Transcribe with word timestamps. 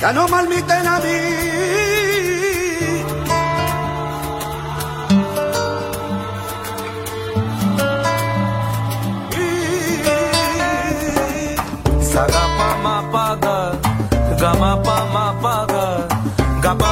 Ya 0.00 0.12
no 0.12 0.26
malmiten 0.28 0.86
a. 0.86 1.81
ga 14.42 14.52
ma 14.60 14.70
pa 14.86 14.96
ma 15.14 15.24
pa 15.42 15.54
ga, 15.72 15.84
ga 16.62 16.91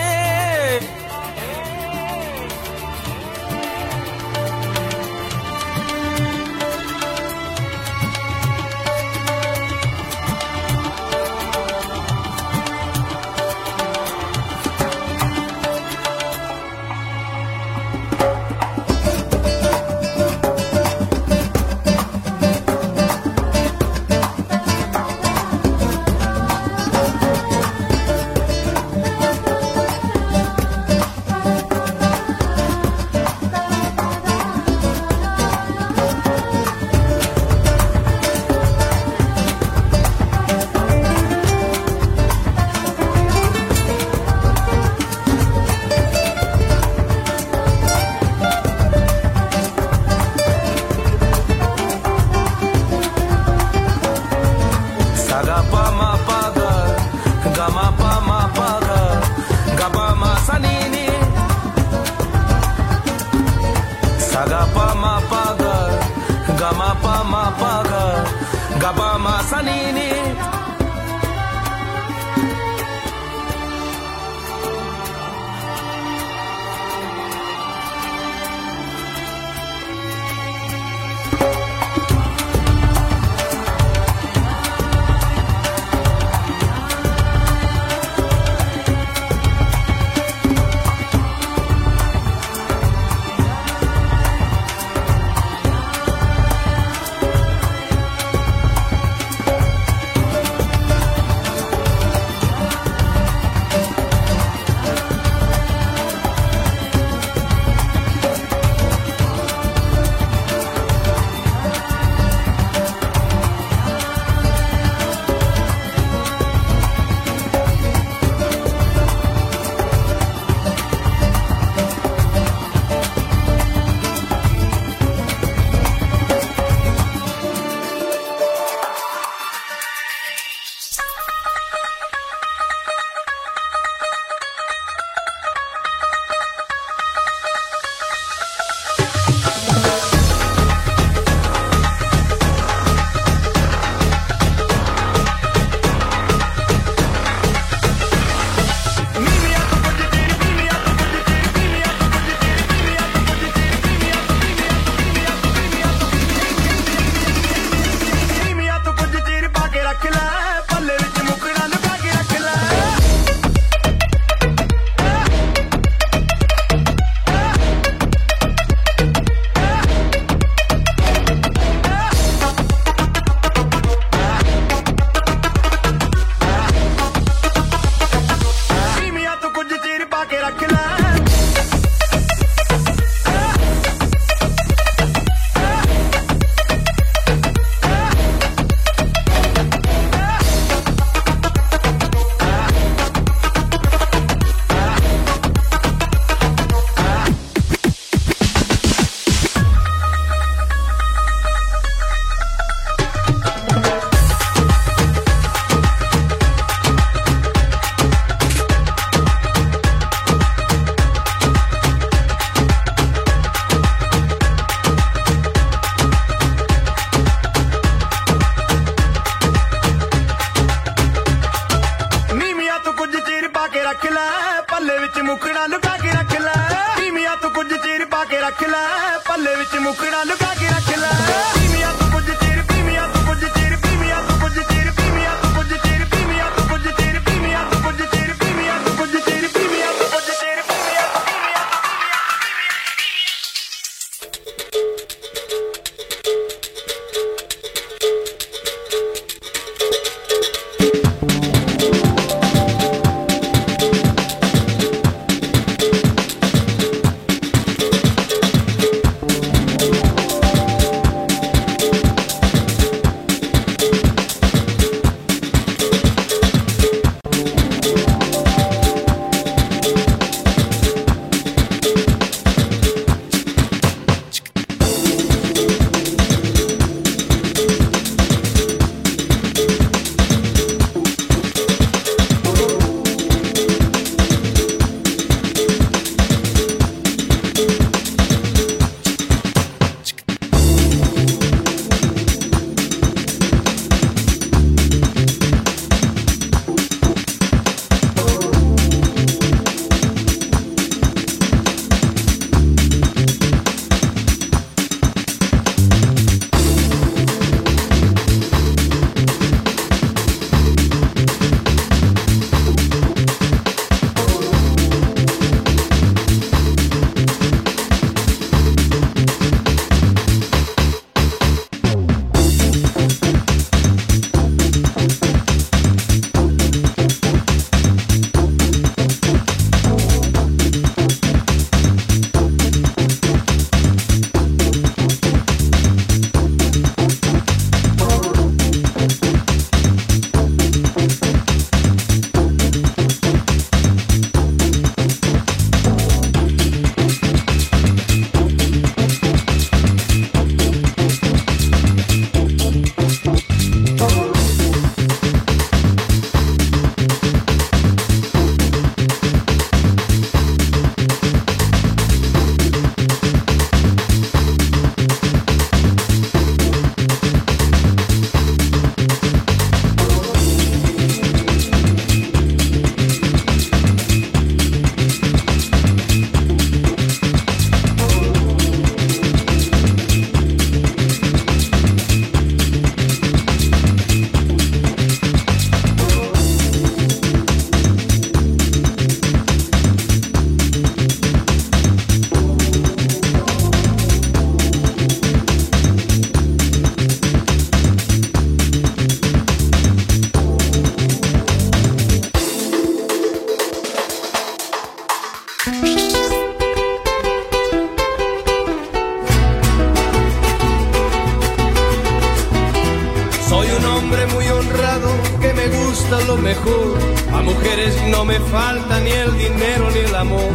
hombre 414.01 414.25
muy 414.27 414.47
honrado 414.47 415.09
que 415.39 415.53
me 415.53 415.67
gusta 415.67 416.19
lo 416.21 416.37
mejor. 416.37 416.97
A 417.33 417.41
mujeres 417.41 417.95
no 418.09 418.25
me 418.25 418.39
falta 418.39 418.99
ni 418.99 419.11
el 419.11 419.37
dinero 419.37 419.89
ni 419.91 419.99
el 419.99 420.15
amor. 420.15 420.51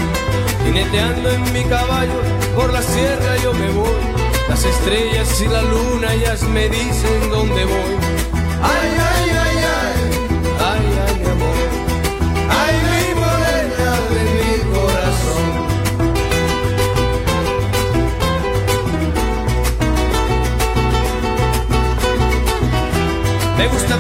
Jineteando 0.65 1.31
en 1.31 1.53
mi 1.53 1.65
caballo 1.65 2.21
por 2.55 2.73
la 2.73 2.83
sierra 2.83 3.37
yo 3.43 3.53
me 3.55 3.71
voy. 3.71 3.97
Las 4.49 4.65
estrellas 4.65 5.41
y 5.41 5.49
la 5.49 5.63
luna 5.63 6.15
ellas 6.15 6.43
me 6.43 6.69
dicen 6.69 7.31
dónde 7.31 7.65
voy. 7.65 7.95
Ay, 8.63 8.91
ay, 9.11 9.31
ay, 9.31 9.59
ay, 9.81 10.26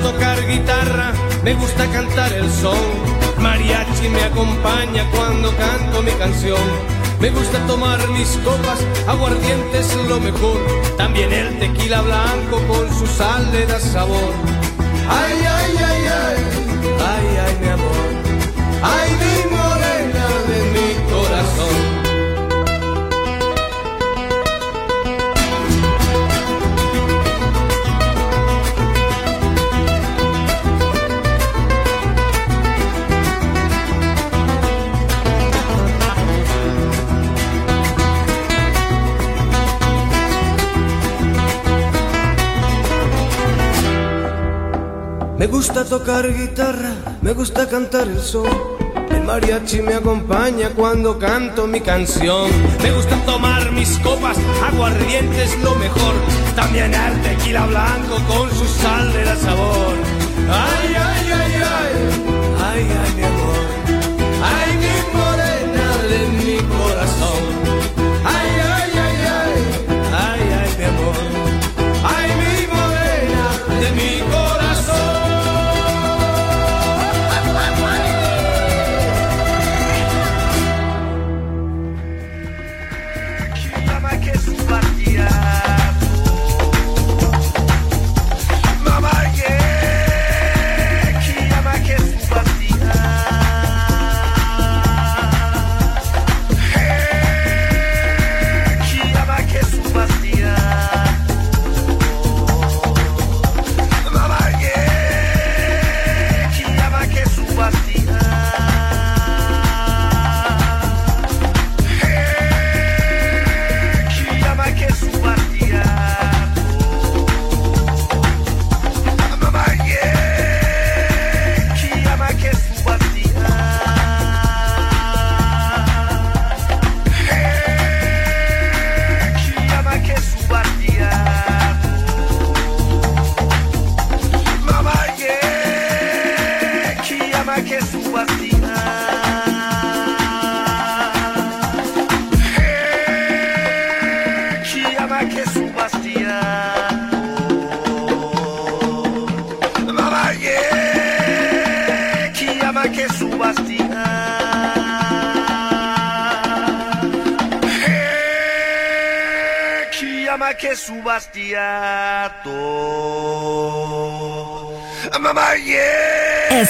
tocar 0.06 0.38
guitarra, 0.46 1.12
me 1.42 1.54
gusta 1.54 1.84
cantar 1.90 2.32
el 2.32 2.48
son. 2.50 2.78
Mariachi 3.38 4.08
me 4.08 4.22
acompaña 4.22 5.02
cuando 5.10 5.48
canto 5.56 6.02
mi 6.02 6.12
canción. 6.12 6.66
Me 7.20 7.30
gusta 7.30 7.58
tomar 7.66 7.98
mis 8.10 8.30
copas, 8.44 8.78
aguardiente 9.08 9.78
es 9.80 9.94
lo 10.08 10.20
mejor. 10.20 10.58
También 10.96 11.32
el 11.32 11.58
tequila 11.58 12.02
blanco 12.02 12.56
con 12.68 12.86
su 12.98 13.06
sal 13.06 13.50
le 13.52 13.66
da 13.66 13.80
sabor. 13.80 14.32
Ay, 15.08 15.38
ay, 15.58 15.72
ay, 15.90 16.02
ay, 16.22 16.38
ay, 17.12 17.26
ay, 17.44 17.54
mi 17.62 17.68
amor. 17.76 18.06
Ay, 18.94 19.10
mi 19.22 19.36
morena 19.56 20.26
de 20.50 20.58
mi 20.74 20.88
corazón. 21.10 21.95
Me 45.46 45.52
gusta 45.52 45.84
tocar 45.84 46.26
guitarra, 46.34 46.92
me 47.22 47.32
gusta 47.32 47.68
cantar 47.68 48.08
el 48.08 48.18
sol. 48.18 48.50
El 49.10 49.22
mariachi 49.22 49.80
me 49.80 49.94
acompaña 49.94 50.70
cuando 50.70 51.20
canto 51.20 51.68
mi 51.68 51.80
canción. 51.80 52.50
Me 52.82 52.90
gusta 52.90 53.14
tomar 53.24 53.70
mis 53.70 53.96
copas, 54.00 54.36
aguardiente 54.68 55.44
es 55.44 55.56
lo 55.62 55.76
mejor. 55.76 56.14
También 56.56 56.92
el 56.92 57.22
tequila 57.22 57.64
blanco 57.66 58.16
con 58.26 58.50
su 58.50 58.64
sal 58.64 59.12
de 59.12 59.24
da 59.24 59.36
sabor. 59.36 59.94
Ay, 60.50 60.96
ay, 60.98 61.30
ay, 61.32 61.52
ay, 61.62 61.92
ay, 62.64 62.86
ay, 63.04 63.15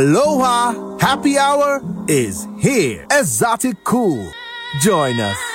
Aloha 0.00 0.96
Happy 0.96 1.36
Hour 1.36 1.82
is 2.08 2.48
here. 2.58 3.06
Exotic 3.10 3.84
Cool. 3.84 4.32
Join 4.80 5.20
us. 5.20 5.49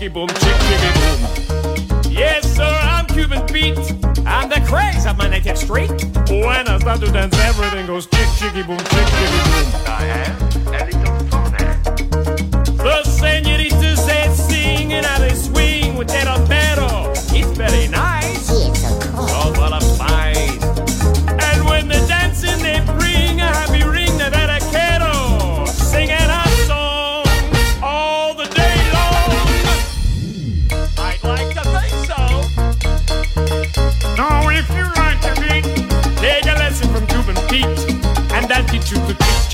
chicky 0.00 0.14
boom, 0.14 0.28
chick 0.28 0.56
chicky 0.66 0.92
boom. 0.98 2.10
Yes, 2.10 2.56
sir, 2.56 2.64
I'm 2.64 3.04
Cuban 3.04 3.46
Pete. 3.46 3.76
I'm 4.26 4.48
the 4.48 4.62
craze 4.66 5.04
of 5.04 5.18
my 5.18 5.28
native 5.28 5.58
street. 5.58 5.90
When 6.30 6.68
I 6.68 6.78
start 6.78 7.00
to 7.00 7.12
dance, 7.12 7.38
everything 7.40 7.86
goes 7.86 8.06
chick 8.06 8.26
chicky 8.38 8.62
boom, 8.62 8.78
chick 8.78 8.88
chicky 8.88 9.40
boom. 9.50 9.66
I 9.86 10.06
am 10.24 10.36
Elton 10.72 11.28
Foner. 11.28 12.76
The 12.78 13.04
senior 13.04 13.49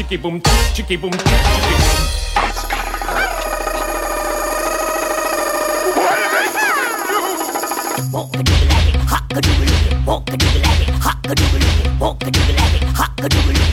chicky 0.08 0.22
boom, 0.22 0.40
chicky 0.72 0.96
boom, 0.96 1.10
chicky 1.10 1.26
boom. 1.26 1.36
Walk 8.12 8.34
a 8.34 8.42
doodle 8.42 8.68
like 8.68 8.94
it, 8.94 9.00
hot 9.02 9.32
a 9.34 9.40
doodle 9.40 9.66
like 9.66 9.92
it, 9.92 10.06
walk 10.06 10.30
a 10.30 10.36
doodle 10.36 10.62
like 10.62 10.88
it, 10.88 10.94
hot 10.94 11.26
a 11.26 11.34
doodle 11.34 11.58
like 11.58 11.86
it, 11.86 12.00
walk 12.00 12.22
a 12.22 12.30
doodle 12.30 12.54
like 12.54 12.82
it, 12.82 12.84
hot 12.84 13.18
a 13.18 13.28
doodle 13.28 13.52
like 13.52 13.60
it. 13.60 13.65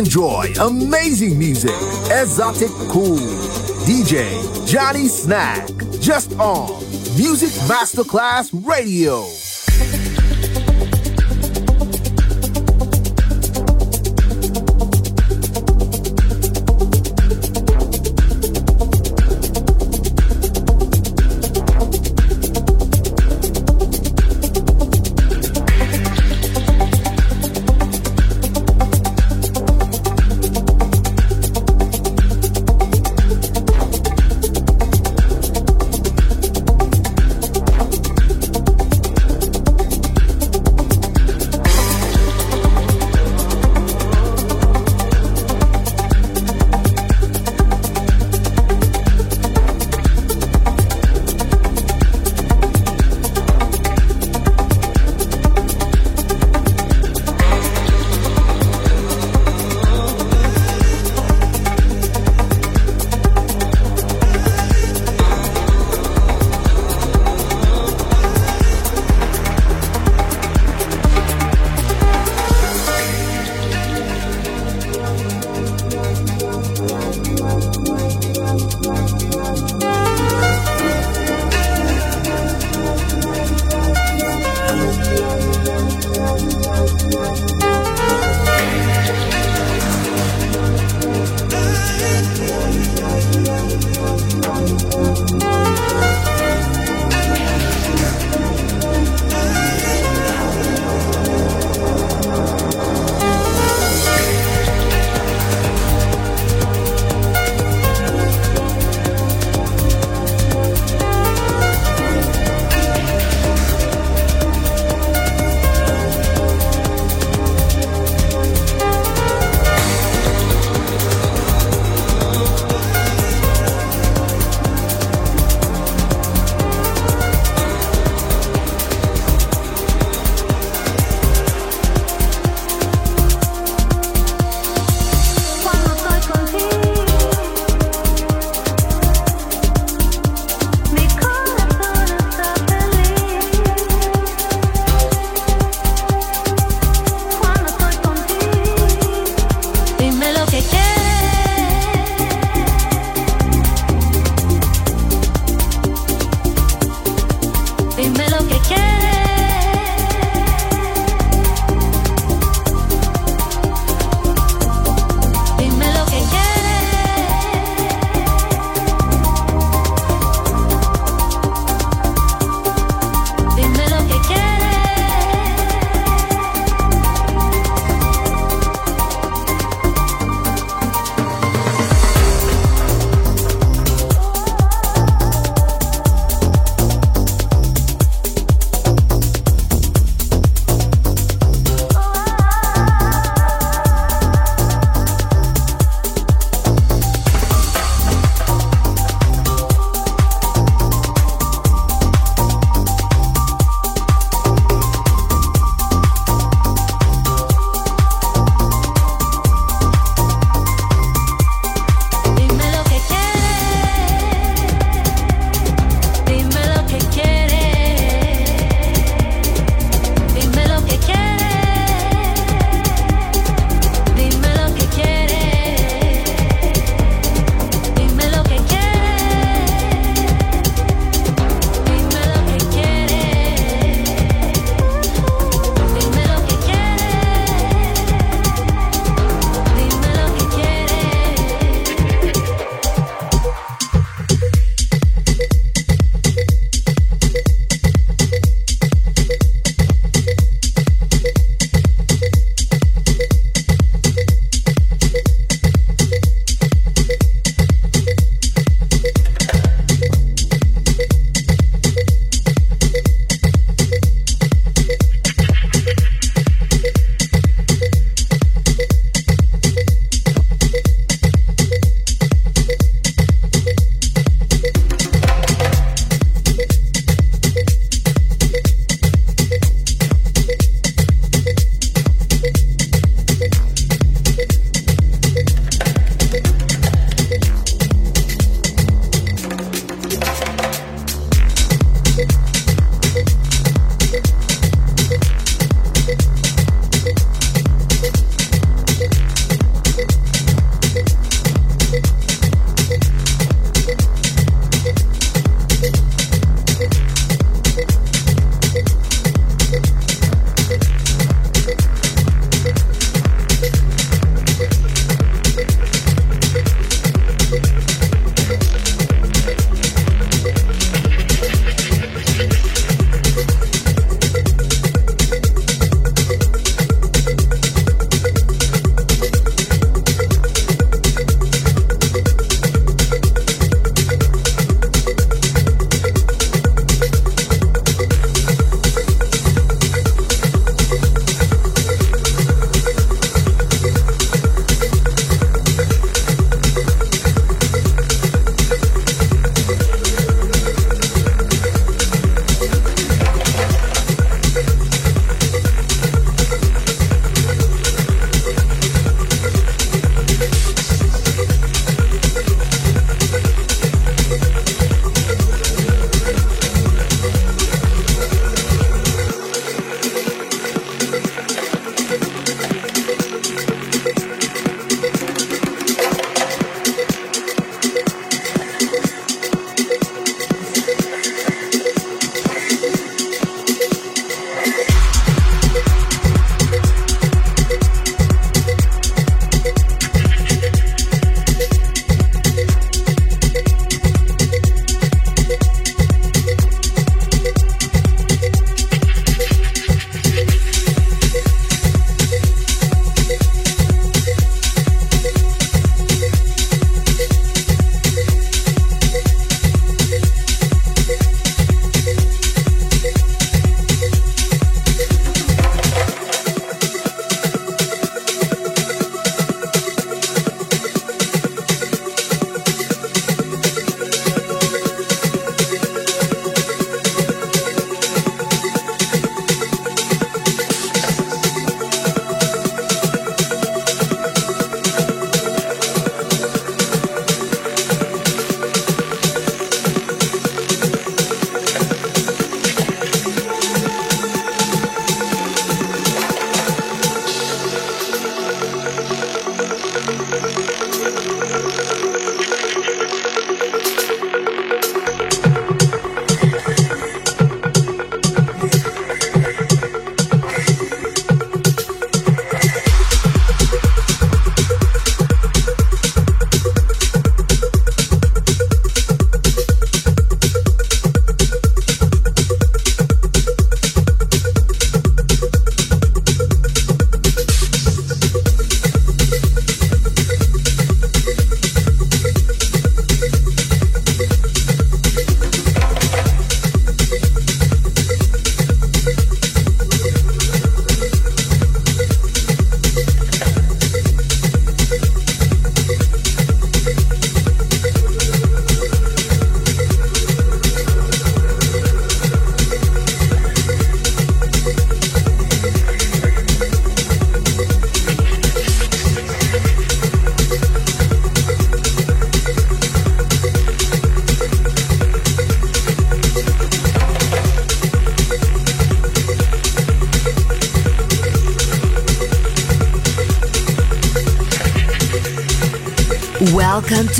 Enjoy 0.00 0.52
amazing 0.60 1.38
music. 1.38 1.70
Exotic 2.10 2.70
Cool. 2.88 3.18
DJ 3.86 4.66
Johnny 4.66 5.08
Snack. 5.08 5.68
Just 6.00 6.32
on 6.38 6.80
Music 7.18 7.50
Masterclass 7.68 8.50
Radio. 8.66 9.49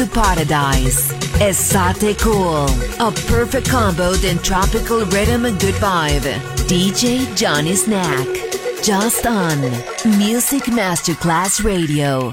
to 0.00 0.06
paradise. 0.06 1.12
Esoticool, 1.40 2.68
a 3.06 3.12
perfect 3.28 3.68
combo 3.68 4.12
than 4.12 4.38
tropical 4.38 5.04
rhythm 5.06 5.44
and 5.44 5.60
good 5.60 5.74
vibe. 5.74 6.22
DJ 6.68 7.26
Johnny 7.36 7.74
Snack, 7.74 8.26
just 8.82 9.26
on 9.26 9.60
Music 10.18 10.64
Masterclass 10.64 11.62
Radio. 11.62 12.32